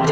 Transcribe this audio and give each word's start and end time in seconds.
Curse 0.00 0.08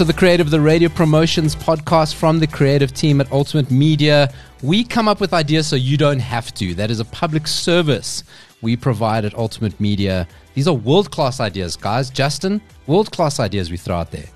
of 0.00 0.06
the 0.06 0.12
Creative, 0.12 0.50
the 0.50 0.60
radio 0.60 0.90
promotions 0.90 1.56
podcast 1.56 2.14
from 2.14 2.38
the 2.38 2.46
creative 2.46 2.92
team 2.92 3.22
at 3.22 3.32
Ultimate 3.32 3.70
Media. 3.70 4.30
We 4.62 4.84
come 4.84 5.08
up 5.08 5.18
with 5.18 5.32
ideas 5.32 5.66
so 5.66 5.76
you 5.76 5.96
don't 5.96 6.18
have 6.18 6.52
to. 6.56 6.74
That 6.74 6.90
is 6.90 7.00
a 7.00 7.06
public 7.06 7.46
service 7.46 8.22
we 8.60 8.76
provide 8.76 9.24
at 9.24 9.34
Ultimate 9.34 9.80
Media. 9.80 10.28
These 10.52 10.68
are 10.68 10.74
world 10.74 11.10
class 11.10 11.40
ideas, 11.40 11.74
guys. 11.74 12.10
Justin, 12.10 12.60
world 12.86 13.10
class 13.12 13.40
ideas 13.40 13.70
we 13.70 13.78
throw 13.78 13.96
out 13.96 14.10
there. 14.10 14.26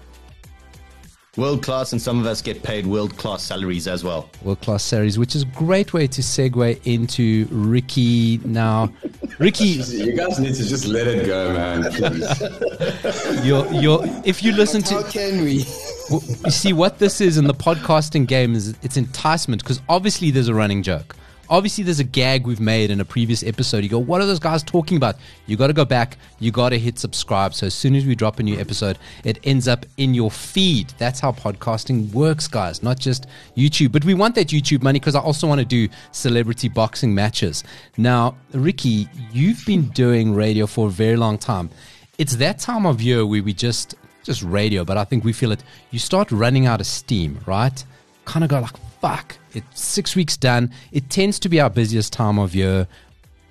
World 1.37 1.63
class, 1.63 1.93
and 1.93 2.01
some 2.01 2.19
of 2.19 2.27
us 2.27 2.41
get 2.41 2.63
paid 2.63 2.87
world 2.87 3.17
class 3.19 3.43
salaries 3.43 3.87
as 3.87 4.03
well. 4.03 4.31
World 4.43 4.61
class 4.63 4.83
salaries, 4.83 5.19
which 5.19 5.37
is 5.37 5.43
a 5.43 5.47
great 5.47 5.93
way 5.93 6.07
to 6.07 6.23
segue 6.23 6.81
into 6.85 7.47
Ricci 7.51 8.39
now. 8.45 8.91
Ricci, 9.39 9.65
you 10.05 10.17
guys 10.17 10.39
need 10.39 10.55
to 10.55 10.67
just 10.67 10.87
let 10.87 11.07
it 11.07 11.27
go, 11.27 11.53
man. 11.53 11.93
Please. 11.93 13.45
you're, 13.47 13.71
you're, 13.73 14.01
if 14.25 14.43
you 14.43 14.53
listen 14.53 14.83
How 14.83 15.03
to, 15.03 15.11
can 15.11 15.43
we? 15.43 15.65
you 16.09 16.51
see 16.51 16.73
what 16.73 16.99
this 16.99 17.21
is 17.21 17.37
in 17.37 17.47
the 17.47 17.55
podcasting 17.55 18.27
game 18.27 18.55
is 18.55 18.75
it's 18.83 18.97
enticement 18.97 19.63
because 19.63 19.81
obviously 19.89 20.31
there's 20.31 20.49
a 20.49 20.55
running 20.55 20.83
joke. 20.83 21.17
Obviously, 21.49 21.85
there's 21.85 22.01
a 22.01 22.05
gag 22.05 22.47
we've 22.47 22.61
made 22.61 22.91
in 22.91 23.01
a 23.01 23.05
previous 23.05 23.43
episode. 23.43 23.85
You 23.85 23.91
go, 23.91 23.99
what 23.99 24.21
are 24.21 24.27
those 24.27 24.39
guys 24.39 24.63
talking 24.63 24.97
about? 24.97 25.17
You 25.47 25.57
got 25.57 25.69
to 25.69 25.73
go 25.73 25.85
back. 25.85 26.19
You 26.41 26.51
got 26.51 26.71
to 26.71 26.79
hit 26.79 26.99
subscribe. 26.99 27.55
So 27.55 27.67
as 27.67 27.75
soon 27.75 27.95
as 27.95 28.05
we 28.05 28.15
drop 28.15 28.39
a 28.39 28.43
new 28.43 28.59
episode, 28.59 28.99
it 29.25 29.39
ends 29.45 29.69
up 29.69 29.87
in 29.97 30.15
your 30.15 30.31
feed. 30.31 30.93
That's 30.99 31.21
how 31.21 31.33
podcasting 31.33 32.13
works, 32.13 32.49
guys. 32.49 32.83
Not 32.83 32.99
just 32.99 33.27
YouTube, 33.57 33.93
but 33.93 34.05
we 34.05 34.15
want 34.15 34.35
that 34.35 34.49
YouTube 34.49 34.83
money 34.83 34.99
because 34.99 35.15
I 35.15 35.21
also 35.21 35.47
want 35.47 35.61
to 35.61 35.65
do 35.65 35.89
celebrity 36.13 36.69
boxing 36.69 37.15
matches. 37.15 37.65
Now, 37.97 38.37
Ricci, 38.53 39.09
you've 39.33 39.65
been 39.67 39.89
doing 39.91 40.35
radio 40.35 40.67
for 40.67 40.89
a 40.89 40.91
very 40.91 41.17
long 41.17 41.39
time. 41.39 41.71
It's 42.19 42.37
that 42.37 42.59
time 42.59 42.87
of 42.87 43.01
year 43.03 43.27
where 43.27 43.43
we 43.43 43.53
just 43.53 43.95
just 44.27 44.43
radio, 44.43 44.85
but 44.85 44.97
I 44.97 45.05
think 45.05 45.25
we 45.25 45.33
feel 45.33 45.53
it. 45.53 45.63
You 45.93 46.01
start 46.01 46.33
running 46.33 46.67
out 46.67 46.81
of 46.81 46.87
steam, 46.87 47.39
right? 47.47 47.85
Kind 48.25 48.43
of 48.43 48.51
go 48.51 48.59
like, 48.61 48.75
fuck, 49.01 49.37
it's 49.55 49.81
six 49.81 50.17
weeks 50.17 50.37
done. 50.37 50.73
It 50.93 51.11
tends 51.11 51.39
to 51.41 51.49
be 51.49 51.61
our 51.61 51.71
busiest 51.71 52.13
time 52.13 52.39
of 52.39 52.55
year. 52.55 52.87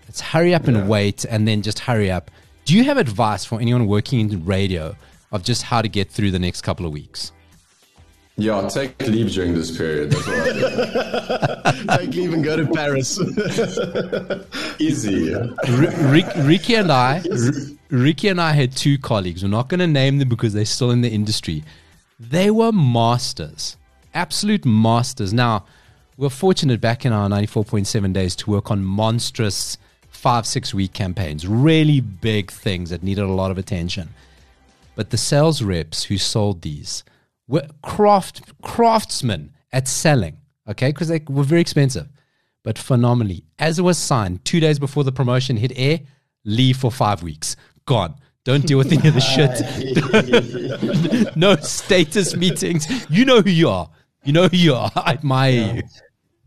Let's 0.08 0.22
hurry 0.22 0.54
up 0.54 0.68
and 0.68 0.88
wait 0.88 1.26
and 1.26 1.48
then 1.48 1.62
just 1.62 1.80
hurry 1.80 2.12
up. 2.12 2.32
Do 2.66 2.76
you 2.76 2.84
have 2.86 2.98
advice 2.98 3.46
for 3.46 3.60
anyone 3.60 3.88
working 3.88 4.20
in 4.20 4.46
radio 4.46 4.96
of 5.32 5.44
just 5.44 5.64
how 5.64 5.82
to 5.82 5.88
get 5.88 6.10
through 6.10 6.32
the 6.32 6.40
next 6.40 6.62
couple 6.62 6.86
of 6.86 6.92
weeks? 6.92 7.32
Yeah, 8.38 8.68
take 8.68 9.02
leave 9.08 9.32
during 9.32 9.54
this 9.54 9.76
period. 9.78 10.12
That's 10.12 10.28
what 10.28 10.40
I 10.40 11.94
do. 11.98 11.98
Take 12.06 12.16
leave 12.16 12.34
and 12.34 12.44
go 12.44 12.58
to 12.58 12.68
Paris. 12.68 13.18
Easy. 14.80 15.34
R- 15.34 15.48
Rick, 16.12 16.26
Ricci 16.40 16.76
and 16.76 16.92
I, 16.92 17.24
R- 17.32 17.52
Ricci 17.90 18.28
and 18.28 18.42
I 18.42 18.52
had 18.52 18.76
two 18.76 18.98
colleagues. 18.98 19.42
We're 19.42 19.50
not 19.50 19.70
going 19.70 19.80
to 19.80 19.88
name 19.88 20.18
them 20.18 20.28
because 20.28 20.52
they're 20.52 20.66
still 20.66 20.92
in 20.92 21.00
the 21.00 21.10
industry. 21.10 21.64
They 22.20 22.52
were 22.52 22.74
masters, 22.74 23.78
absolute 24.16 24.66
masters. 24.66 25.34
Now, 25.34 25.66
we're 26.18 26.30
fortunate 26.30 26.82
back 26.82 27.06
in 27.06 27.14
our 27.14 27.30
94.7 27.30 28.14
days 28.14 28.36
to 28.38 28.50
work 28.50 28.72
on 28.72 28.84
monstrous 28.84 29.78
five, 30.08 30.48
six 30.48 30.74
week 30.74 30.94
campaigns, 30.94 31.46
really 31.46 32.00
big 32.00 32.50
things 32.50 32.90
that 32.90 33.04
needed 33.04 33.26
a 33.26 33.28
lot 33.28 33.52
of 33.52 33.58
attention. 33.58 34.10
But 34.96 35.10
the 35.10 35.18
sales 35.18 35.62
reps 35.62 36.06
who 36.06 36.18
sold 36.18 36.62
these 36.62 37.04
were 37.48 37.68
craft 37.84 38.42
craftsmen 38.62 39.54
at 39.72 39.88
selling, 39.88 40.38
okay, 40.68 40.88
because 40.88 41.10
they 41.10 41.22
were 41.28 41.44
very 41.44 41.62
expensive, 41.62 42.08
but 42.64 42.80
phenomenally. 42.80 43.44
As 43.60 43.78
it 43.78 43.84
was 43.84 43.98
signed, 43.98 44.46
two 44.46 44.62
days 44.62 44.80
before 44.80 45.04
the 45.04 45.12
promotion 45.12 45.58
hit 45.58 45.74
air, 45.76 46.00
leave 46.46 46.78
for 46.78 46.92
five 46.92 47.22
weeks, 47.22 47.58
gone. 47.86 48.16
Don't 48.46 48.66
deal 48.66 48.78
with 48.78 48.92
any 48.92 49.08
of 49.08 49.16
the 49.16 49.22
shit. 49.22 49.52
no 51.36 51.56
status 51.58 52.36
meetings. 52.36 52.88
You 53.10 53.26
know 53.26 53.42
who 53.42 53.50
you 53.50 53.70
are. 53.70 53.90
You 54.26 54.34
know 54.34 54.48
who 54.48 54.58
you 54.58 54.74
are. 54.74 54.92
I 54.96 55.14
admire 55.14 55.84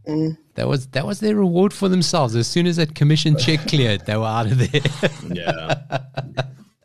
you. 0.07 0.37
That 0.55 0.67
was 0.67 0.89
that 0.89 1.07
was 1.07 1.21
their 1.21 1.37
reward 1.37 1.73
for 1.73 1.89
themselves. 1.89 2.35
As 2.35 2.49
soon 2.49 2.67
as 2.67 2.77
that 2.77 2.95
commission 2.95 3.37
check 3.39 3.61
cleared, 3.69 4.05
they 4.07 4.17
were 4.17 4.27
out 4.27 4.51
of 4.51 4.59
there. 4.59 4.83
yeah. 5.33 5.99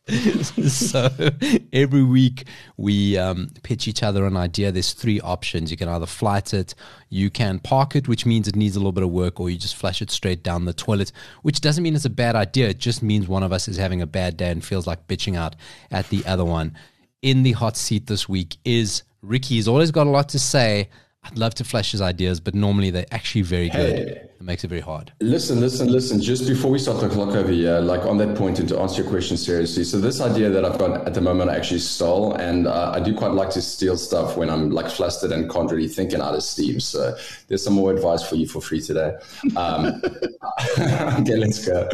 so 0.67 1.09
every 1.71 2.03
week 2.03 2.45
we 2.75 3.17
um, 3.17 3.49
pitch 3.63 3.87
each 3.87 4.03
other 4.03 4.25
an 4.25 4.35
idea. 4.35 4.71
There's 4.71 4.91
three 4.91 5.21
options. 5.21 5.71
You 5.71 5.77
can 5.77 5.87
either 5.87 6.05
flight 6.05 6.53
it, 6.53 6.75
you 7.09 7.29
can 7.29 7.59
park 7.59 7.95
it, 7.95 8.09
which 8.09 8.25
means 8.25 8.49
it 8.49 8.55
needs 8.55 8.75
a 8.75 8.79
little 8.79 8.91
bit 8.91 9.05
of 9.05 9.11
work, 9.11 9.39
or 9.39 9.49
you 9.49 9.57
just 9.57 9.77
flush 9.77 10.01
it 10.01 10.11
straight 10.11 10.43
down 10.43 10.65
the 10.65 10.73
toilet, 10.73 11.13
which 11.41 11.61
doesn't 11.61 11.83
mean 11.83 11.95
it's 11.95 12.03
a 12.03 12.09
bad 12.09 12.35
idea. 12.35 12.67
It 12.67 12.79
just 12.79 13.01
means 13.01 13.29
one 13.29 13.43
of 13.43 13.53
us 13.53 13.69
is 13.69 13.77
having 13.77 14.01
a 14.01 14.05
bad 14.05 14.35
day 14.35 14.51
and 14.51 14.63
feels 14.63 14.85
like 14.85 15.07
bitching 15.07 15.37
out 15.37 15.55
at 15.89 16.09
the 16.09 16.25
other 16.25 16.45
one. 16.45 16.77
In 17.21 17.43
the 17.43 17.53
hot 17.53 17.77
seat 17.77 18.07
this 18.07 18.27
week 18.27 18.57
is 18.65 19.03
Ricci. 19.23 19.55
He's 19.55 19.67
always 19.67 19.91
got 19.91 20.05
a 20.05 20.09
lot 20.09 20.29
to 20.29 20.39
say. 20.39 20.89
I'd 21.23 21.37
love 21.37 21.55
to 21.55 21.63
flesh 21.63 21.93
his 21.93 22.01
ideas, 22.01 22.39
but 22.39 22.53
normally 22.53 22.91
they're 22.91 23.05
actually 23.11 23.43
very 23.43 23.69
good. 23.69 24.07
Hey. 24.09 24.29
It 24.43 24.45
makes 24.45 24.65
it 24.65 24.67
very 24.67 24.81
hard. 24.81 25.13
Listen, 25.21 25.61
listen, 25.61 25.87
listen. 25.87 26.21
Just 26.21 26.45
before 26.45 26.69
we 26.69 26.77
start 26.77 26.99
the 26.99 27.07
clock 27.07 27.29
over 27.29 27.49
here, 27.49 27.79
like 27.79 28.01
on 28.01 28.17
that 28.17 28.35
point, 28.35 28.59
and 28.59 28.67
to 28.67 28.77
answer 28.77 29.01
your 29.01 29.09
question 29.09 29.37
seriously. 29.37 29.85
So 29.85 30.01
this 30.01 30.19
idea 30.19 30.49
that 30.49 30.65
I've 30.65 30.77
got 30.77 31.07
at 31.07 31.13
the 31.13 31.21
moment, 31.21 31.49
I 31.49 31.55
actually 31.55 31.79
stole, 31.79 32.33
and 32.33 32.67
uh, 32.67 32.91
I 32.93 32.99
do 32.99 33.15
quite 33.15 33.31
like 33.31 33.51
to 33.51 33.61
steal 33.61 33.95
stuff 33.95 34.35
when 34.35 34.49
I'm 34.49 34.69
like 34.69 34.89
flustered 34.91 35.31
and 35.31 35.49
can't 35.49 35.71
really 35.71 35.87
think 35.87 36.11
and 36.11 36.21
out 36.21 36.35
of 36.35 36.43
steam. 36.43 36.81
So 36.81 37.15
there's 37.47 37.63
some 37.63 37.71
more 37.71 37.93
advice 37.93 38.21
for 38.27 38.35
you 38.35 38.45
for 38.45 38.59
free 38.59 38.81
today. 38.81 39.15
Um, 39.55 40.01
okay, 40.77 41.37
let's 41.37 41.65
go. 41.65 41.87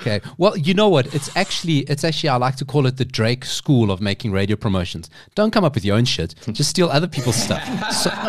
Okay. 0.00 0.22
Well, 0.38 0.56
you 0.56 0.72
know 0.72 0.88
what? 0.88 1.14
It's 1.14 1.36
actually 1.36 1.80
it's 1.80 2.04
actually 2.04 2.30
I 2.30 2.36
like 2.36 2.56
to 2.56 2.64
call 2.64 2.86
it 2.86 2.96
the 2.96 3.04
Drake 3.04 3.44
school 3.44 3.90
of 3.90 4.00
making 4.00 4.32
radio 4.32 4.56
promotions. 4.56 5.10
Don't 5.34 5.50
come 5.50 5.64
up 5.64 5.74
with 5.74 5.84
your 5.84 5.98
own 5.98 6.06
shit. 6.06 6.34
Just 6.52 6.70
steal 6.70 6.88
other 6.88 7.06
people's 7.06 7.36
stuff. 7.36 7.62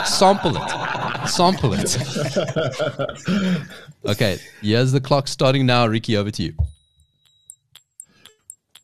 Sample 0.05 0.57
it. 0.57 0.90
Sample 1.27 1.73
it. 1.73 1.97
okay. 4.05 4.39
Here's 4.61 4.91
the 4.91 5.01
clock 5.01 5.27
starting 5.27 5.65
now. 5.65 5.85
Ricci, 5.87 6.17
over 6.17 6.31
to 6.31 6.43
you. 6.43 6.53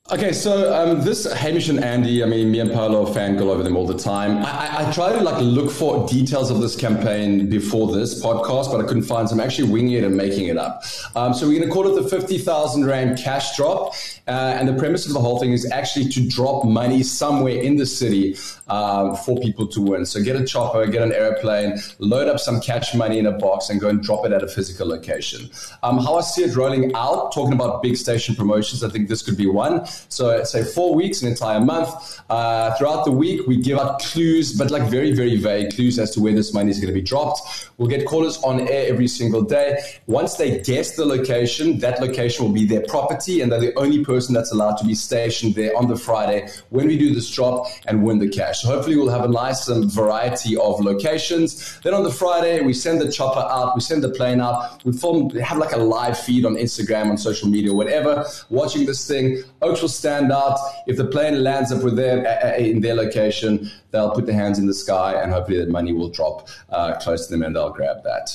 Okay, 0.09 0.31
so 0.31 0.73
um, 0.73 1.01
this 1.01 1.29
Hamish 1.33 1.67
and 1.67 1.83
Andy, 1.83 2.23
I 2.23 2.27
mean, 2.27 2.49
me 2.49 2.61
and 2.61 2.71
Paolo 2.71 3.05
fangirl 3.13 3.49
over 3.49 3.61
them 3.61 3.75
all 3.75 3.85
the 3.85 3.97
time. 3.97 4.37
I, 4.37 4.51
I, 4.51 4.87
I 4.87 4.91
try 4.93 5.11
to 5.11 5.21
like 5.21 5.41
look 5.41 5.69
for 5.69 6.07
details 6.07 6.49
of 6.49 6.61
this 6.61 6.77
campaign 6.77 7.49
before 7.49 7.91
this 7.91 8.23
podcast, 8.23 8.71
but 8.71 8.79
I 8.79 8.87
couldn't 8.87 9.03
find 9.03 9.27
some. 9.27 9.41
Actually 9.41 9.69
winging 9.69 9.95
it 9.95 10.05
and 10.05 10.15
making 10.15 10.47
it 10.47 10.57
up. 10.57 10.81
Um, 11.13 11.33
so 11.33 11.45
we're 11.45 11.57
going 11.59 11.67
to 11.67 11.73
call 11.73 11.89
it 11.89 12.01
the 12.01 12.07
50,000 12.07 12.85
Rand 12.85 13.17
cash 13.17 13.57
drop. 13.57 13.95
Uh, 14.27 14.55
and 14.57 14.67
the 14.67 14.73
premise 14.73 15.05
of 15.05 15.13
the 15.13 15.19
whole 15.19 15.39
thing 15.39 15.51
is 15.51 15.69
actually 15.71 16.05
to 16.09 16.27
drop 16.27 16.65
money 16.65 17.01
somewhere 17.03 17.61
in 17.61 17.77
the 17.77 17.85
city 17.85 18.37
um, 18.67 19.15
for 19.15 19.39
people 19.39 19.67
to 19.67 19.81
win. 19.81 20.05
So 20.05 20.21
get 20.21 20.35
a 20.35 20.45
chopper, 20.45 20.85
get 20.87 21.01
an 21.01 21.13
airplane, 21.13 21.79
load 21.99 22.27
up 22.27 22.39
some 22.39 22.59
cash 22.59 22.93
money 22.93 23.19
in 23.19 23.25
a 23.25 23.31
box 23.31 23.69
and 23.69 23.79
go 23.79 23.87
and 23.87 24.01
drop 24.01 24.25
it 24.25 24.33
at 24.33 24.43
a 24.43 24.47
physical 24.47 24.87
location. 24.87 25.49
Um, 25.83 25.97
how 25.97 26.15
I 26.15 26.21
see 26.21 26.43
it 26.43 26.55
rolling 26.55 26.93
out, 26.93 27.33
talking 27.33 27.53
about 27.53 27.81
big 27.81 27.95
station 27.95 28.35
promotions, 28.35 28.83
I 28.83 28.89
think 28.89 29.07
this 29.07 29.21
could 29.21 29.37
be 29.37 29.47
one. 29.47 29.85
So 30.09 30.43
say 30.43 30.63
four 30.63 30.95
weeks, 30.95 31.21
an 31.21 31.27
entire 31.27 31.59
month. 31.59 31.89
Uh, 32.29 32.75
throughout 32.75 33.05
the 33.05 33.11
week, 33.11 33.47
we 33.47 33.57
give 33.57 33.79
out 33.79 33.99
clues, 33.99 34.53
but 34.57 34.71
like 34.71 34.83
very, 34.89 35.13
very 35.13 35.37
vague 35.37 35.73
clues 35.73 35.97
as 35.99 36.11
to 36.11 36.21
where 36.21 36.33
this 36.33 36.53
money 36.53 36.71
is 36.71 36.79
going 36.79 36.93
to 36.93 36.93
be 36.93 37.01
dropped. 37.01 37.69
We'll 37.77 37.87
get 37.87 38.05
callers 38.05 38.37
on 38.43 38.67
air 38.67 38.87
every 38.87 39.07
single 39.07 39.41
day. 39.41 39.79
Once 40.07 40.35
they 40.35 40.59
guess 40.61 40.95
the 40.95 41.05
location, 41.05 41.79
that 41.79 42.01
location 42.01 42.45
will 42.45 42.53
be 42.53 42.65
their 42.65 42.81
property, 42.81 43.41
and 43.41 43.51
they're 43.51 43.59
the 43.59 43.77
only 43.77 44.03
person 44.03 44.33
that's 44.33 44.51
allowed 44.51 44.77
to 44.77 44.85
be 44.85 44.95
stationed 44.95 45.55
there 45.55 45.75
on 45.77 45.87
the 45.87 45.95
Friday 45.95 46.49
when 46.69 46.87
we 46.87 46.97
do 46.97 47.13
this 47.13 47.29
drop 47.29 47.67
and 47.85 48.03
win 48.03 48.19
the 48.19 48.27
cash. 48.27 48.61
So 48.61 48.69
hopefully, 48.69 48.95
we'll 48.95 49.09
have 49.09 49.25
a 49.25 49.27
nice 49.27 49.69
um, 49.69 49.89
variety 49.89 50.57
of 50.57 50.79
locations. 50.79 51.79
Then 51.81 51.93
on 51.93 52.03
the 52.03 52.11
Friday, 52.11 52.61
we 52.61 52.73
send 52.73 52.99
the 52.99 53.11
chopper 53.11 53.39
out, 53.39 53.75
we 53.75 53.81
send 53.81 54.03
the 54.03 54.09
plane 54.09 54.41
out, 54.41 54.83
we 54.83 54.91
film, 54.91 55.29
have 55.31 55.57
like 55.57 55.73
a 55.73 55.77
live 55.77 56.17
feed 56.19 56.45
on 56.45 56.55
Instagram, 56.55 57.09
on 57.09 57.17
social 57.17 57.47
media, 57.47 57.73
whatever, 57.73 58.25
watching 58.49 58.85
this 58.85 59.07
thing. 59.07 59.43
Oaks 59.61 59.81
will 59.87 59.93
stand 59.93 60.31
out. 60.31 60.59
If 60.85 60.97
the 60.97 61.05
plane 61.05 61.43
lands 61.43 61.71
up 61.71 61.81
with 61.81 61.97
uh, 61.97 62.55
in 62.57 62.81
their 62.81 62.93
location, 62.93 63.71
they'll 63.91 64.11
put 64.11 64.25
their 64.25 64.35
hands 64.35 64.59
in 64.59 64.67
the 64.67 64.73
sky 64.73 65.13
and 65.13 65.31
hopefully 65.31 65.59
that 65.59 65.69
money 65.69 65.93
will 65.93 66.09
drop 66.09 66.49
uh, 66.69 66.97
close 66.99 67.27
to 67.27 67.31
them 67.33 67.41
and 67.43 67.55
they'll 67.55 67.71
grab 67.71 68.03
that. 68.03 68.25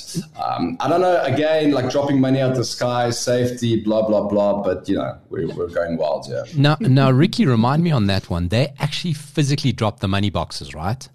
Um, 0.43 0.79
I 0.81 0.89
don't 0.89 1.03
know, 1.03 1.21
again, 1.23 1.73
like 1.73 1.91
dropping 1.91 2.21
money 2.21 2.41
out 2.41 2.55
the 2.55 2.65
sky, 2.65 3.11
safety, 3.11 3.83
blah, 3.83 4.07
blah, 4.09 4.29
blah, 4.29 4.63
but 4.63 4.89
you 4.89 4.97
know, 4.97 5.19
we're, 5.29 5.49
we're 5.55 5.69
going 5.69 5.99
wild 5.99 6.27
here. 6.27 6.45
Now, 6.57 6.77
now, 6.81 7.11
Ricci, 7.11 7.45
remind 7.45 7.85
me 7.85 7.91
on 7.91 8.07
that 8.07 8.31
one. 8.31 8.49
They 8.49 8.73
actually 8.79 9.13
physically 9.13 9.73
drop 9.73 10.01
the 10.01 10.09
money 10.09 10.31
boxes, 10.31 10.75
right? 10.75 11.07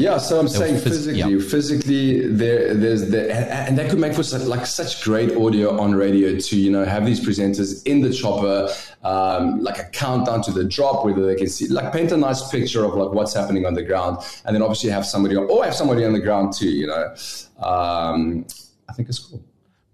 Yeah, 0.00 0.16
so 0.16 0.40
I'm 0.40 0.48
saying 0.48 0.76
phys- 0.76 0.82
physically, 0.84 1.34
yeah. 1.34 1.46
physically, 1.46 2.26
there, 2.26 2.72
there's 2.72 3.10
the, 3.10 3.30
and, 3.30 3.44
and 3.50 3.78
that 3.78 3.90
could 3.90 3.98
make 3.98 4.14
for 4.14 4.22
such, 4.22 4.42
like 4.42 4.64
such 4.64 5.04
great 5.04 5.36
audio 5.36 5.78
on 5.78 5.94
radio 5.94 6.38
to 6.38 6.56
you 6.56 6.70
know 6.70 6.86
have 6.86 7.04
these 7.04 7.20
presenters 7.20 7.86
in 7.86 8.00
the 8.00 8.10
chopper, 8.10 8.72
um, 9.04 9.62
like 9.62 9.78
a 9.78 9.84
countdown 9.90 10.40
to 10.44 10.52
the 10.52 10.64
drop, 10.64 11.04
whether 11.04 11.26
they 11.26 11.34
can 11.34 11.48
see, 11.48 11.68
like 11.68 11.92
paint 11.92 12.12
a 12.12 12.16
nice 12.16 12.50
picture 12.50 12.82
of 12.82 12.94
like 12.94 13.10
what's 13.10 13.34
happening 13.34 13.66
on 13.66 13.74
the 13.74 13.82
ground, 13.82 14.16
and 14.46 14.56
then 14.56 14.62
obviously 14.62 14.88
have 14.88 15.04
somebody 15.04 15.36
on, 15.36 15.44
or 15.50 15.64
have 15.64 15.74
somebody 15.74 16.02
on 16.02 16.14
the 16.14 16.20
ground 16.20 16.54
too. 16.54 16.70
You 16.70 16.86
know, 16.86 17.14
um, 17.58 18.46
I 18.88 18.94
think 18.94 19.10
it's 19.10 19.18
cool. 19.18 19.44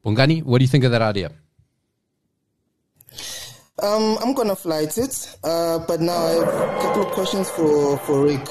Bongani, 0.04 0.44
what 0.44 0.58
do 0.58 0.64
you 0.64 0.68
think 0.68 0.84
of 0.84 0.92
that 0.92 1.02
idea? 1.02 1.32
Um, 3.82 4.18
I'm 4.22 4.34
gonna 4.34 4.54
flight 4.54 4.96
it, 4.98 5.36
uh, 5.42 5.80
but 5.80 6.00
now 6.00 6.14
I 6.14 6.30
have 6.30 6.78
a 6.78 6.80
couple 6.80 7.02
of 7.02 7.08
questions 7.08 7.50
for 7.50 7.98
for 7.98 8.22
Rick. 8.22 8.46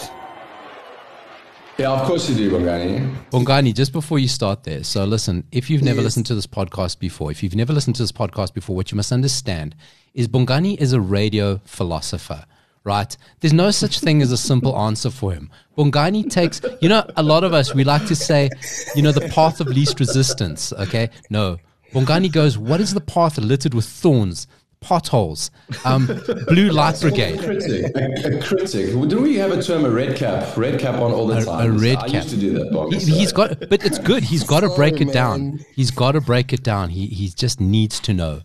Yeah, 1.77 1.91
of 1.91 2.07
course 2.07 2.29
you 2.29 2.35
do, 2.35 2.51
Bongani. 2.51 3.13
Bongani, 3.31 3.75
just 3.75 3.91
before 3.91 4.17
you 4.17 4.29
start 4.29 4.63
there, 4.63 4.81
so 4.85 5.03
listen, 5.03 5.43
if 5.51 5.69
you've 5.69 5.81
never 5.83 6.01
listened 6.01 6.25
to 6.27 6.35
this 6.35 6.47
podcast 6.47 6.99
before, 6.99 7.31
if 7.31 7.43
you've 7.43 7.53
never 7.53 7.73
listened 7.73 7.97
to 7.97 8.03
this 8.03 8.13
podcast 8.13 8.53
before, 8.53 8.77
what 8.77 8.91
you 8.91 8.95
must 8.95 9.11
understand 9.11 9.75
is 10.13 10.29
Bongani 10.29 10.77
is 10.79 10.93
a 10.93 11.01
radio 11.01 11.59
philosopher, 11.65 12.45
right? 12.85 13.17
There's 13.41 13.51
no 13.51 13.71
such 13.71 13.99
thing 13.99 14.21
as 14.21 14.31
a 14.31 14.37
simple 14.37 14.77
answer 14.79 15.09
for 15.09 15.33
him. 15.33 15.51
Bongani 15.77 16.29
takes, 16.29 16.61
you 16.79 16.87
know, 16.87 17.05
a 17.17 17.23
lot 17.23 17.43
of 17.43 17.53
us, 17.53 17.75
we 17.75 17.83
like 17.83 18.05
to 18.05 18.15
say, 18.15 18.49
you 18.95 19.01
know, 19.01 19.11
the 19.11 19.27
path 19.27 19.59
of 19.59 19.67
least 19.67 19.99
resistance, 19.99 20.71
okay? 20.71 21.09
No. 21.29 21.57
Bongani 21.91 22.31
goes, 22.31 22.57
what 22.57 22.79
is 22.79 22.93
the 22.93 23.01
path 23.01 23.37
littered 23.37 23.73
with 23.73 23.85
thorns, 23.85 24.47
potholes, 24.81 25.51
um, 25.83 26.05
blue 26.47 26.69
light 26.69 26.99
brigade? 27.01 27.39
A 27.39 27.43
Critic, 27.43 27.91
a, 27.95 28.37
a 28.37 28.41
critic. 28.41 29.09
Do 29.09 29.21
we 29.21 29.35
have 29.37 29.51
a 29.51 29.61
term, 29.61 29.85
a 29.85 29.89
red 29.89 30.15
cap? 30.15 30.55
Red 30.57 30.79
cap 30.79 30.95
on 30.95 31.11
all 31.11 31.27
the 31.27 31.37
A- 31.37 31.45
time. 31.45 31.69
a 31.69 31.71
red 31.71 31.97
I 31.97 32.01
cap. 32.07 32.13
used 32.13 32.29
to 32.29 32.37
do 32.37 32.53
that, 32.59 32.71
Bong. 32.71 32.91
He, 32.91 32.99
so- 32.99 33.13
he's 33.15 33.31
got, 33.31 33.59
but 33.69 33.83
it's 33.85 33.99
good. 33.99 34.23
He's 34.23 34.43
got 34.43 34.59
to 34.61 34.69
break 34.75 34.97
Sorry, 34.97 35.09
it 35.09 35.13
down. 35.13 35.59
He's 35.75 35.91
got 35.91 36.11
to 36.13 36.21
break 36.21 36.53
it 36.53 36.63
down. 36.63 36.89
He 36.89 37.07
he 37.07 37.29
just 37.29 37.59
needs 37.59 37.99
to 38.01 38.13
know. 38.13 38.41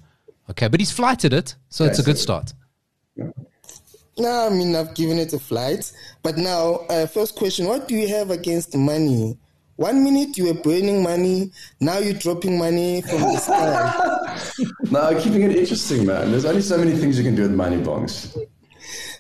Okay, 0.51 0.69
but 0.69 0.81
he's 0.81 0.91
flighted 0.93 1.33
it, 1.33 1.55
so 1.69 1.85
it's 1.85 1.99
a 1.99 2.03
good 2.03 2.19
start. 2.19 2.53
No, 4.19 4.47
I 4.47 4.51
mean 4.51 4.75
I've 4.77 4.95
given 4.95 5.19
it 5.19 5.33
a 5.33 5.39
flight, 5.39 5.91
but 6.23 6.37
now 6.37 6.75
uh, 6.91 7.07
first 7.07 7.37
question: 7.37 7.67
What 7.67 7.89
do 7.89 7.95
you 7.95 8.09
have 8.09 8.31
against 8.31 8.77
money? 8.77 9.39
One 9.77 10.05
minute 10.05 10.37
you 10.37 10.45
were 10.47 10.61
burning 10.61 11.03
money, 11.03 11.53
now 11.81 11.99
you're 11.99 12.13
dropping 12.13 12.59
money 12.59 13.01
from 13.01 13.21
the 13.23 13.37
sky. 13.39 14.17
No, 14.91 15.19
keeping 15.21 15.43
it 15.43 15.57
interesting, 15.57 16.07
man. 16.07 16.31
There's 16.31 16.45
only 16.45 16.63
so 16.63 16.79
many 16.79 16.93
things 16.93 17.19
you 17.19 17.25
can 17.25 17.35
do 17.35 17.43
with 17.43 17.53
money 17.53 17.77
bongs. 17.77 18.37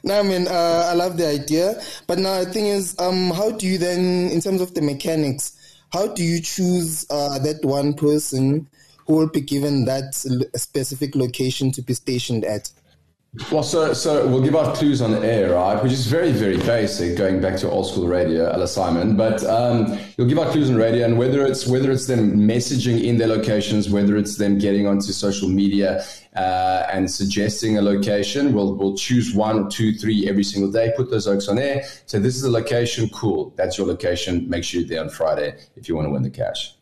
No, 0.02 0.18
I 0.18 0.22
mean 0.22 0.48
uh, 0.48 0.88
I 0.90 0.94
love 0.94 1.16
the 1.16 1.26
idea, 1.26 1.80
but 2.06 2.18
now 2.18 2.42
the 2.42 2.50
thing 2.50 2.66
is, 2.66 2.98
um, 2.98 3.30
how 3.30 3.50
do 3.50 3.66
you 3.66 3.78
then, 3.78 4.30
in 4.30 4.40
terms 4.40 4.60
of 4.60 4.74
the 4.74 4.80
mechanics, 4.80 5.56
how 5.92 6.08
do 6.08 6.22
you 6.22 6.40
choose 6.40 7.06
uh, 7.10 7.38
that 7.40 7.64
one 7.64 7.94
person 7.94 8.68
who 9.06 9.14
will 9.14 9.28
be 9.28 9.40
given 9.40 9.84
that 9.84 10.14
specific 10.14 11.14
location 11.14 11.70
to 11.72 11.82
be 11.82 11.94
stationed 11.94 12.44
at? 12.44 12.70
Well, 13.52 13.62
so 13.62 13.92
so 13.92 14.26
we'll 14.26 14.42
give 14.42 14.56
out 14.56 14.74
clues 14.74 15.00
on 15.00 15.14
air, 15.22 15.54
right? 15.54 15.80
Which 15.80 15.92
is 15.92 16.08
very 16.08 16.32
very 16.32 16.56
basic, 16.56 17.16
going 17.16 17.40
back 17.40 17.56
to 17.58 17.70
old 17.70 17.86
school 17.86 18.08
radio, 18.08 18.50
Ella 18.50 18.66
Simon. 18.66 19.16
But 19.16 19.44
um, 19.44 19.96
you'll 20.16 20.26
give 20.26 20.38
out 20.40 20.50
clues 20.50 20.68
on 20.68 20.74
radio, 20.74 21.04
and 21.04 21.16
whether 21.16 21.46
it's 21.46 21.64
whether 21.64 21.92
it's 21.92 22.06
them 22.06 22.40
messaging 22.40 23.04
in 23.04 23.18
their 23.18 23.28
locations, 23.28 23.88
whether 23.88 24.16
it's 24.16 24.36
them 24.36 24.58
getting 24.58 24.88
onto 24.88 25.12
social 25.12 25.48
media 25.48 26.04
uh, 26.34 26.88
and 26.90 27.08
suggesting 27.08 27.78
a 27.78 27.82
location, 27.82 28.52
we'll 28.52 28.74
we'll 28.74 28.96
choose 28.96 29.32
one, 29.32 29.70
two, 29.70 29.92
three 29.92 30.28
every 30.28 30.42
single 30.42 30.72
day. 30.72 30.92
Put 30.96 31.12
those 31.12 31.28
oaks 31.28 31.46
on 31.46 31.56
air. 31.56 31.84
So 32.06 32.18
this 32.18 32.34
is 32.34 32.42
the 32.42 32.50
location. 32.50 33.08
Cool, 33.10 33.54
that's 33.54 33.78
your 33.78 33.86
location. 33.86 34.50
Make 34.50 34.64
sure 34.64 34.80
you're 34.80 34.88
there 34.88 35.02
on 35.02 35.08
Friday 35.08 35.56
if 35.76 35.88
you 35.88 35.94
want 35.94 36.06
to 36.06 36.10
win 36.10 36.22
the 36.24 36.30
cash. 36.30 36.74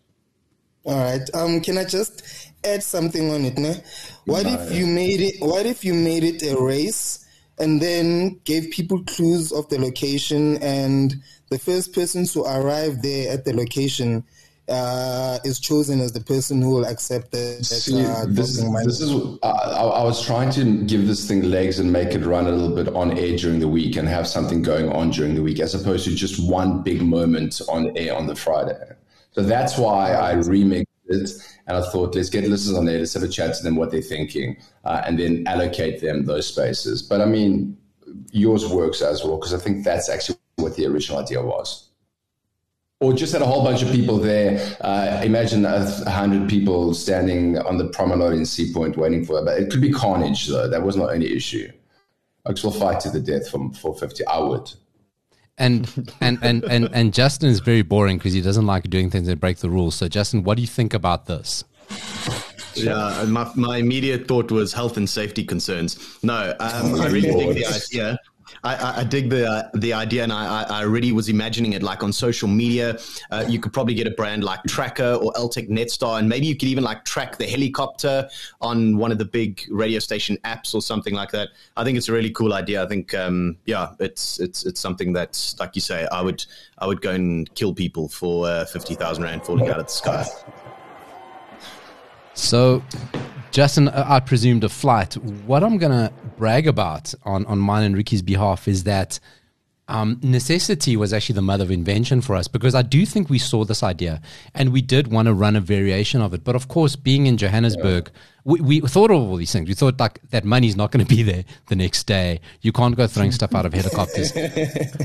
All 0.85 0.97
right. 0.97 1.29
Um, 1.35 1.61
can 1.61 1.77
I 1.79 1.85
just 1.85 2.23
add 2.65 2.83
something 2.83 3.31
on 3.31 3.45
it? 3.45 3.59
Ne? 3.59 3.83
What 4.25 4.47
if 4.47 4.73
you 4.73 4.87
made 4.87 5.21
it? 5.21 5.35
What 5.41 5.67
if 5.67 5.85
you 5.85 5.95
made 5.95 6.25
it 6.25 6.43
a 6.43 6.61
race 6.61 7.27
and 7.59 7.81
then 7.81 8.41
gave 8.45 8.71
people 8.71 9.03
clues 9.05 9.53
of 9.53 9.69
the 9.69 9.79
location, 9.79 10.57
and 10.63 11.15
the 11.51 11.59
first 11.59 11.93
person 11.93 12.25
to 12.27 12.43
arrive 12.43 13.03
there 13.03 13.33
at 13.33 13.45
the 13.45 13.53
location 13.53 14.25
uh, 14.69 15.39
is 15.45 15.59
chosen 15.59 16.01
as 16.01 16.13
the 16.13 16.21
person 16.21 16.61
who 16.61 16.71
will 16.71 16.85
accept 16.85 17.31
the, 17.33 17.57
that 17.59 17.65
See, 17.65 18.05
uh, 18.05 18.27
this, 18.29 18.63
money? 18.63 18.85
this 18.85 19.01
is 19.01 19.11
I, 19.43 19.49
I 19.49 19.83
I 19.83 20.05
was 20.05 20.25
trying 20.25 20.51
to 20.53 20.85
give 20.85 21.07
this 21.07 21.27
thing 21.27 21.43
legs 21.43 21.79
and 21.79 21.93
make 21.93 22.15
it 22.15 22.25
run 22.25 22.47
a 22.47 22.53
little 22.53 22.77
bit 22.77 22.95
on 22.95 23.17
air 23.19 23.37
during 23.37 23.61
the 23.61 23.69
week 23.69 23.97
and 23.97 24.07
have 24.07 24.27
something 24.27 24.63
going 24.63 24.91
on 24.91 25.11
during 25.11 25.35
the 25.35 25.43
week 25.43 25.61
as 25.61 25.75
opposed 25.75 26.05
to 26.05 26.15
just 26.15 26.39
one 26.39 26.83
big 26.83 27.03
moment 27.03 27.61
on 27.69 27.97
air 27.97 28.15
on 28.15 28.27
the 28.27 28.37
Friday. 28.37 28.79
So 29.39 29.45
that's 29.45 29.79
why 29.79 30.15
I 30.15 30.35
remixed 30.35 30.87
it 31.05 31.31
and 31.69 31.77
I 31.77 31.91
thought 31.93 32.17
let's 32.17 32.29
get 32.29 32.43
listeners 32.49 32.77
on 32.77 32.87
there, 32.87 32.99
let's 32.99 33.15
have 33.15 33.23
a 33.23 33.29
chat 33.29 33.55
to 33.55 33.63
them 33.63 33.77
what 33.77 33.93
they're 33.93 34.03
thinking, 34.03 34.57
uh, 34.85 35.03
and 35.07 35.17
then 35.17 35.47
allocate 35.47 36.01
them 36.01 36.25
those 36.25 36.49
spaces. 36.49 37.03
But 37.03 37.21
I 37.21 37.25
mean, 37.25 37.79
yours 38.33 38.67
works 38.67 39.01
as 39.01 39.23
well 39.23 39.37
because 39.37 39.55
I 39.55 39.59
think 39.59 39.85
that's 39.85 40.09
actually 40.09 40.39
what 40.57 40.75
the 40.75 40.87
original 40.87 41.21
idea 41.21 41.41
was 41.41 41.89
or 42.99 43.13
just 43.13 43.33
had 43.33 43.41
a 43.41 43.47
whole 43.47 43.63
bunch 43.63 43.81
of 43.81 43.93
people 43.93 44.19
there. 44.19 44.77
Uh, 44.81 45.21
imagine 45.23 45.65
a 45.65 46.11
hundred 46.11 46.51
people 46.51 46.93
standing 46.93 47.59
on 47.59 47.79
the 47.79 47.87
promenade 47.91 48.33
in 48.33 48.45
Sea 48.45 48.73
Point 48.73 48.97
waiting 48.97 49.25
for 49.25 49.39
it. 49.39 49.45
But 49.45 49.63
it 49.63 49.71
could 49.71 49.81
be 49.81 49.93
carnage, 49.93 50.49
though. 50.49 50.67
That 50.67 50.83
was 50.83 50.97
not 50.97 51.15
any 51.15 51.27
issue. 51.27 51.71
Oaks 52.45 52.65
will 52.65 52.73
fight 52.73 52.99
to 53.03 53.11
the 53.11 53.21
death 53.21 53.49
for, 53.49 53.71
for 53.75 53.95
50. 53.97 54.27
I 54.27 54.41
would. 54.41 54.73
And 55.59 56.13
and 56.21 56.39
and 56.43 56.65
and 56.65 56.89
and 56.93 57.15
Justin 57.15 57.49
is 57.49 57.61
very 57.61 57.83
boring 57.83 58.19
because 58.19 58.33
he 58.33 58.41
doesn't 58.41 58.67
like 58.67 58.89
doing 58.91 59.11
things 59.11 59.27
that 59.27 59.41
break 59.41 59.59
the 59.59 59.71
rules. 59.71 59.95
So 59.95 60.09
Justin, 60.09 60.45
what 60.45 60.57
do 60.57 60.63
you 60.63 60.69
think 60.69 60.95
about 60.95 61.27
this? 61.27 61.65
Yeah, 62.75 63.25
my, 63.27 63.51
my 63.57 63.79
immediate 63.79 64.29
thought 64.29 64.53
was 64.53 64.73
health 64.73 64.97
and 64.97 65.09
safety 65.09 65.43
concerns. 65.43 65.99
No, 66.23 66.55
um, 66.61 67.01
I 67.01 67.09
really 67.09 67.33
think 67.33 67.55
the 67.55 67.67
idea. 67.67 68.19
I, 68.65 69.01
I, 69.01 69.05
dig 69.05 69.31
the 69.31 69.49
uh, 69.49 69.69
the 69.75 69.93
idea, 69.93 70.23
and 70.23 70.33
I, 70.33 70.65
I 70.65 70.83
really 70.83 71.13
was 71.13 71.29
imagining 71.29 71.73
it 71.73 71.83
like 71.83 72.03
on 72.03 72.13
social 72.13 72.49
media. 72.49 72.99
Uh, 73.31 73.45
you 73.49 73.61
could 73.61 73.73
probably 73.73 73.95
get 73.95 74.07
a 74.07 74.11
brand 74.11 74.45
like 74.45 74.63
Tracker 74.65 75.15
or 75.15 75.33
LTEC 75.35 75.69
Netstar, 75.69 76.19
and 76.19 76.29
maybe 76.29 76.47
you 76.47 76.57
could 76.57 76.69
even 76.69 76.85
like 76.85 77.05
track 77.05 77.39
the 77.39 77.47
helicopter 77.47 78.29
on 78.61 78.97
one 78.97 79.13
of 79.13 79.19
the 79.19 79.25
big 79.25 79.63
radio 79.71 79.99
station 79.99 80.37
apps 80.45 80.75
or 80.75 80.83
something 80.83 81.15
like 81.15 81.31
that. 81.31 81.51
I 81.77 81.85
think 81.85 81.99
it's 81.99 82.09
a 82.09 82.13
really 82.13 82.31
cool 82.31 82.55
idea. 82.55 82.83
I 82.83 82.87
think, 82.87 83.15
um, 83.15 83.57
yeah, 83.65 83.93
it's 84.01 84.41
it's 84.41 84.67
it's 84.67 84.81
something 84.81 85.13
that, 85.15 85.55
like 85.59 85.75
you 85.75 85.81
say, 85.81 86.07
I 86.11 86.21
would 86.21 86.45
I 86.79 86.87
would 86.87 87.01
go 87.01 87.13
and 87.13 87.53
kill 87.55 87.75
people 87.75 88.09
for 88.09 88.47
uh, 88.49 88.65
fifty 88.67 88.95
thousand 88.95 89.25
rand 89.25 89.45
falling 89.45 89.69
out 89.69 89.79
of 89.79 89.87
the 89.87 89.93
sky. 89.93 90.27
So, 92.39 92.83
Justin, 93.51 93.89
I 93.89 94.21
presumed 94.21 94.63
a 94.65 94.69
flight. 94.69 95.15
What 95.15 95.65
I'm 95.65 95.77
going 95.77 95.93
to 95.93 96.13
brag 96.37 96.67
about 96.67 97.13
on, 97.25 97.45
on 97.47 97.59
mine 97.59 97.85
and 97.85 97.97
Ricci's 97.97 98.23
behalf 98.23 98.69
is 98.69 98.85
that 98.85 99.19
um, 99.89 100.21
necessity 100.23 100.97
was 100.97 101.13
actually 101.13 101.35
the 101.35 101.43
mother 101.43 101.65
of 101.65 101.71
invention 101.71 102.21
for 102.21 102.37
us 102.37 102.47
because 102.47 102.75
I 102.75 102.83
do 102.83 103.07
think 103.07 103.31
we 103.31 103.39
saw 103.39 103.65
this 103.65 103.83
idea 103.83 104.21
and 104.55 104.71
we 104.71 104.83
did 104.83 105.09
want 105.09 105.27
to 105.27 105.35
run 105.35 105.57
a 105.57 105.61
variation 105.61 106.21
of 106.21 106.35
it. 106.35 106.45
But 106.45 106.55
of 106.55 106.69
course, 106.69 106.95
being 106.95 107.27
in 107.27 107.39
Johannesburg, 107.39 108.11
we, 108.45 108.61
we 108.61 108.81
thought 108.81 109.11
of 109.11 109.17
all 109.17 109.37
these 109.37 109.51
things. 109.51 109.67
We 109.67 109.75
thought 109.75 109.99
like 109.99 110.21
that 110.31 110.45
money's 110.45 110.77
not 110.77 110.93
going 110.93 111.05
to 111.05 111.15
be 111.15 111.23
there 111.23 111.45
the 111.69 111.77
next 111.77 112.07
day. 112.07 112.41
You 112.61 112.71
can't 112.71 112.97
go 112.97 113.07
throwing 113.07 113.33
stuff 113.33 113.55
out 113.55 113.65
of 113.65 113.73
helicopters. 113.73 114.33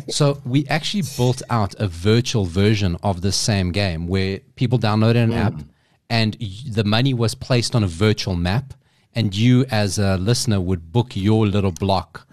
so 0.16 0.42
we 0.46 0.68
actually 0.68 1.04
built 1.16 1.42
out 1.50 1.74
a 1.80 1.88
virtual 1.88 2.46
version 2.46 2.98
of 3.04 3.22
the 3.22 3.32
same 3.32 3.72
game 3.72 4.08
where 4.08 4.40
people 4.56 4.78
downloaded 4.78 5.24
an 5.24 5.34
app 5.34 5.54
and 6.10 6.38
the 6.68 6.84
money 6.84 7.14
was 7.14 7.36
placed 7.36 7.76
on 7.76 7.84
a 7.84 7.88
virtual 7.88 8.36
map 8.36 8.74
and 9.16 9.36
you 9.36 9.66
as 9.70 9.98
a 9.98 10.18
listener 10.18 10.60
would 10.60 10.92
book 10.92 11.16
your 11.16 11.46
little 11.48 11.72
block 11.72 12.28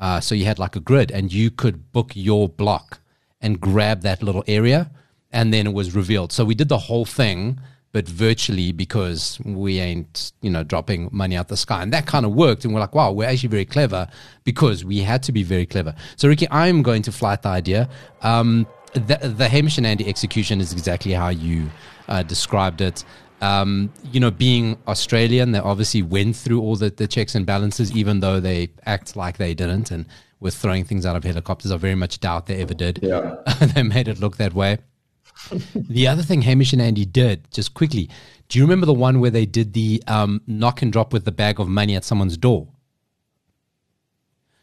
uh, 0.00 0.18
so 0.18 0.34
you 0.34 0.46
had 0.46 0.58
like 0.58 0.76
a 0.76 0.80
grid 0.80 1.10
and 1.10 1.32
you 1.32 1.50
could 1.50 1.92
book 1.92 2.12
your 2.14 2.48
block 2.48 3.00
and 3.40 3.60
grab 3.60 4.00
that 4.02 4.22
little 4.22 4.42
area 4.46 4.90
and 5.32 5.52
then 5.52 5.66
it 5.66 5.74
was 5.74 5.94
revealed. 5.94 6.32
So 6.32 6.44
we 6.44 6.54
did 6.54 6.68
the 6.68 6.78
whole 6.78 7.04
thing 7.04 7.60
but 7.92 8.08
virtually 8.08 8.70
because 8.70 9.40
we 9.44 9.80
ain't 9.80 10.32
you 10.42 10.50
know 10.50 10.62
dropping 10.62 11.08
money 11.12 11.36
out 11.36 11.48
the 11.48 11.56
sky. 11.56 11.82
And 11.82 11.92
that 11.92 12.06
kind 12.06 12.24
of 12.24 12.32
worked 12.32 12.64
and 12.64 12.72
we're 12.72 12.80
like 12.80 12.94
wow 12.94 13.12
we're 13.12 13.28
actually 13.28 13.48
very 13.50 13.64
clever 13.64 14.08
because 14.44 14.84
we 14.84 15.00
had 15.00 15.22
to 15.24 15.32
be 15.32 15.42
very 15.42 15.66
clever. 15.66 15.94
So 16.16 16.28
ricci 16.28 16.46
i'm 16.50 16.82
going 16.82 17.02
to 17.02 17.12
flight 17.12 17.42
the 17.42 17.48
idea. 17.48 17.88
Um, 18.22 18.66
the, 18.94 19.34
the 19.36 19.48
hamish 19.48 19.76
and 19.76 19.86
andy 19.86 20.08
execution 20.08 20.60
is 20.60 20.72
exactly 20.72 21.12
how 21.12 21.28
you 21.28 21.70
uh, 22.10 22.22
described 22.22 22.80
it 22.80 23.04
um, 23.40 23.90
you 24.12 24.20
know, 24.20 24.30
being 24.30 24.78
Australian, 24.86 25.52
they 25.52 25.58
obviously 25.58 26.02
went 26.02 26.36
through 26.36 26.60
all 26.60 26.76
the, 26.76 26.90
the 26.90 27.06
checks 27.06 27.34
and 27.34 27.46
balances, 27.46 27.92
even 27.92 28.20
though 28.20 28.38
they 28.38 28.70
act 28.84 29.16
like 29.16 29.38
they 29.38 29.54
didn't 29.54 29.90
and 29.90 30.06
were 30.40 30.50
throwing 30.50 30.84
things 30.84 31.06
out 31.06 31.16
of 31.16 31.24
helicopters. 31.24 31.72
I 31.72 31.76
very 31.76 31.94
much 31.94 32.20
doubt 32.20 32.46
they 32.46 32.60
ever 32.60 32.74
did. 32.74 33.00
Yeah. 33.02 33.36
they 33.74 33.82
made 33.82 34.08
it 34.08 34.20
look 34.20 34.36
that 34.36 34.52
way. 34.52 34.78
the 35.74 36.06
other 36.06 36.22
thing 36.22 36.42
Hamish 36.42 36.72
and 36.72 36.82
Andy 36.82 37.06
did, 37.06 37.50
just 37.50 37.72
quickly, 37.72 38.10
do 38.48 38.58
you 38.58 38.64
remember 38.64 38.84
the 38.84 38.92
one 38.92 39.20
where 39.20 39.30
they 39.30 39.46
did 39.46 39.72
the 39.72 40.02
um, 40.06 40.42
knock 40.46 40.82
and 40.82 40.92
drop 40.92 41.12
with 41.12 41.24
the 41.24 41.32
bag 41.32 41.60
of 41.60 41.68
money 41.68 41.96
at 41.96 42.04
someone's 42.04 42.36
door? 42.36 42.68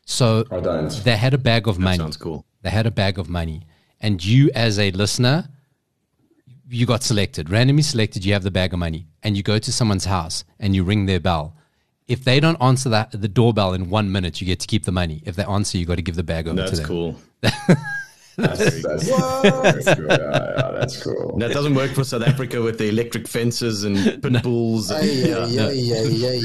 So 0.05 0.45
I 0.51 0.59
don't. 0.59 0.89
they 1.03 1.17
had 1.17 1.33
a 1.33 1.37
bag 1.37 1.67
of 1.67 1.79
money. 1.79 1.97
sounds 1.97 2.15
cool. 2.15 2.45
They 2.61 2.69
had 2.69 2.85
a 2.85 2.91
bag 2.91 3.17
of 3.17 3.27
money, 3.29 3.63
and 3.99 4.23
you 4.23 4.49
as 4.55 4.79
a 4.79 4.91
listener, 4.91 5.49
you 6.69 6.85
got 6.85 7.03
selected, 7.03 7.49
randomly 7.49 7.83
selected, 7.83 8.25
you 8.25 8.33
have 8.33 8.43
the 8.43 8.51
bag 8.51 8.73
of 8.73 8.79
money, 8.79 9.07
and 9.23 9.37
you 9.37 9.43
go 9.43 9.57
to 9.59 9.71
someone's 9.71 10.05
house 10.05 10.43
and 10.59 10.75
you 10.75 10.83
ring 10.83 11.05
their 11.05 11.19
bell. 11.19 11.55
If 12.07 12.23
they 12.23 12.39
don't 12.39 12.61
answer 12.61 12.89
that 12.89 13.11
the 13.11 13.27
doorbell 13.27 13.73
in 13.73 13.89
one 13.89 14.11
minute, 14.11 14.39
you 14.39 14.47
get 14.47 14.59
to 14.61 14.67
keep 14.67 14.85
the 14.85 14.91
money. 14.91 15.21
If 15.25 15.35
they 15.35 15.43
answer, 15.43 15.77
you 15.77 15.85
got 15.85 15.95
to 15.95 16.01
give 16.01 16.15
the 16.15 16.23
bag 16.23 16.47
over 16.47 16.57
to 16.57 16.63
That's 16.63 16.77
them. 16.79 16.87
cool. 16.87 17.15
That's, 18.37 18.83
that's, 18.83 19.09
that's 19.09 19.93
cool. 19.95 20.05
Yeah, 20.07 20.17
yeah, 20.19 20.71
that's 20.73 21.03
cool. 21.03 21.37
That 21.39 21.51
doesn't 21.51 21.73
work 21.73 21.91
for 21.91 22.03
South 22.03 22.21
Africa 22.21 22.61
with 22.61 22.77
the 22.77 22.87
electric 22.89 23.27
fences 23.27 23.83
and 23.83 23.97
pit 24.21 24.43
bulls. 24.43 24.91
And, 24.91 25.03
Ay, 25.03 25.11
yeah. 25.11 25.65
ay, 25.65 25.91
ay, 25.93 26.25
ay, 26.25 26.41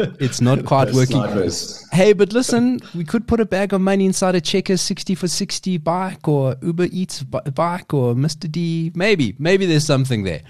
ay. 0.00 0.08
It's 0.20 0.40
not 0.40 0.64
quite 0.64 0.86
That's 0.86 0.96
working. 0.96 1.16
snipers. 1.16 1.86
Hey, 1.92 2.14
but 2.14 2.32
listen, 2.32 2.80
we 2.94 3.04
could 3.04 3.28
put 3.28 3.40
a 3.40 3.44
bag 3.44 3.72
of 3.74 3.80
money 3.82 4.06
inside 4.06 4.34
a 4.34 4.40
Checkers 4.40 4.80
60 4.80 5.14
for 5.14 5.28
60 5.28 5.76
bike 5.78 6.26
or 6.26 6.56
Uber 6.62 6.88
Eats 6.90 7.22
bike 7.22 7.92
or 7.92 8.14
Mr. 8.14 8.50
D. 8.50 8.90
Maybe, 8.94 9.34
maybe 9.38 9.66
there's 9.66 9.84
something 9.86 10.22
there. 10.24 10.40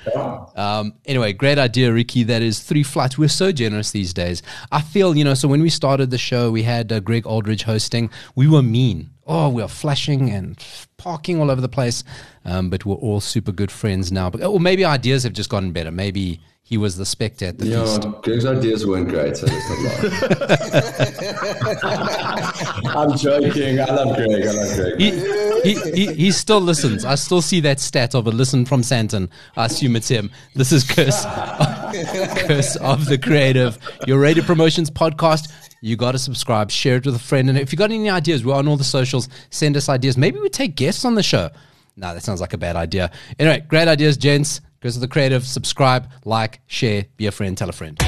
Um, 0.55 0.95
anyway, 1.07 1.33
great 1.33 1.59
idea, 1.59 1.93
Ricci. 1.93 2.23
That 2.23 2.43
is 2.43 2.61
three 2.61 2.85
flights. 2.85 3.19
We're 3.19 3.29
so 3.29 3.51
generous 3.51 3.91
these 3.91 4.15
days. 4.15 4.43
I 4.71 4.81
feel, 4.81 5.17
you 5.17 5.25
know, 5.25 5.35
so 5.35 5.49
when 5.49 5.61
we 5.61 5.71
started 5.71 6.11
the 6.11 6.19
show, 6.19 6.51
we 6.53 6.63
had 6.63 6.93
uh, 6.93 7.01
Greg 7.01 7.27
Aldridge 7.27 7.65
hosting. 7.65 8.11
We 8.37 8.47
were 8.47 8.63
mean. 8.63 9.11
Oh, 9.27 9.49
we 9.49 9.63
are 9.63 9.69
flashing 9.69 10.31
and 10.31 10.63
parking 10.97 11.41
all 11.41 11.51
over 11.51 11.61
the 11.61 11.69
place. 11.69 12.05
Um, 12.45 12.71
but 12.71 12.85
we're 12.85 12.97
all 12.97 13.21
super 13.21 13.53
good 13.53 13.71
friends 13.71 14.13
now. 14.13 14.31
But, 14.31 14.43
or 14.43 14.61
maybe 14.61 14.85
ideas 14.85 15.23
have 15.23 15.33
just 15.33 15.51
gotten 15.51 15.73
better. 15.73 15.91
Maybe 15.91 16.41
he 16.67 16.79
was 16.79 16.97
the 16.97 17.05
spectre 17.05 17.45
at 17.45 17.59
the 17.59 17.67
feast. 17.67 18.05
Yeah, 18.05 18.13
Greg's 18.23 18.47
ideas 18.47 18.87
weren't 18.87 19.11
great, 19.11 19.37
so 19.37 19.47
let's 19.47 19.69
not. 19.69 19.79
I'm 22.97 23.19
joking. 23.19 23.81
I 23.81 23.85
love 23.85 24.17
Greg. 24.17 24.47
I 24.47 24.51
love 24.51 24.75
Greg. 24.75 24.99
he, 24.99 25.11
he, 25.75 25.91
he, 25.93 26.15
he 26.15 26.31
still 26.33 26.63
listens. 26.63 27.05
I 27.05 27.17
still 27.17 27.43
see 27.43 27.61
that 27.61 27.81
stat 27.81 28.15
of 28.15 28.27
a 28.27 28.31
listen 28.31 28.65
from 28.65 28.81
Sandton. 28.81 29.29
I 29.59 29.67
assume 29.67 29.95
it's 29.95 30.09
him. 30.09 30.31
This 30.55 30.73
is 30.73 30.85
Curse, 30.85 31.25
Curse 32.47 32.77
of 32.77 33.05
the 33.07 33.19
Creative, 33.23 33.77
your 34.07 34.19
radio 34.19 34.43
promotions 34.43 34.91
podcast. 34.91 35.53
You 35.85 35.97
got 35.97 36.13
to 36.13 36.19
subscribe, 36.19 36.71
share 36.71 36.97
it 36.97 37.05
with 37.05 37.15
a 37.15 37.19
friend. 37.19 37.51
And 37.51 37.59
if 37.59 37.71
you 37.71 37.77
got 37.77 37.91
any 37.91 38.09
ideas, 38.09 38.43
we're 38.43 38.55
on 38.55 38.67
all 38.67 38.79
the 38.79 38.85
socials. 38.85 39.29
Send 39.51 39.77
us 39.77 39.91
ideas. 39.91 40.17
Maybe 40.17 40.39
we 40.39 40.49
take 40.49 40.77
guests 40.77 41.05
on 41.05 41.15
the 41.15 41.23
show. 41.23 41.51
No, 41.95 42.15
that 42.15 42.23
sounds 42.23 42.41
like 42.41 42.55
a 42.55 42.59
bad 42.59 42.75
idea. 42.75 43.11
Anyway, 43.39 43.67
great 43.69 43.87
ideas, 43.87 44.17
gents. 44.17 44.63
Of 44.83 45.01
the 45.01 45.09
Creative. 45.09 45.47
Subscribe, 45.47 46.11
like, 46.27 46.61
share, 46.67 47.07
be 47.17 47.27
a 47.27 47.33
friend, 47.33 47.57
tell 47.57 47.71
a 47.71 47.73
friend. 47.73 47.99